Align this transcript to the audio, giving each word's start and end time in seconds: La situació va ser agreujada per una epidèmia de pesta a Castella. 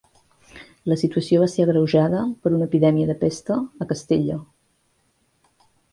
La 0.91 0.95
situació 1.01 1.41
va 1.43 1.49
ser 1.55 1.65
agreujada 1.67 2.23
per 2.45 2.53
una 2.55 2.69
epidèmia 2.71 3.11
de 3.11 3.17
pesta 3.25 3.61
a 3.87 3.91
Castella. 3.93 4.39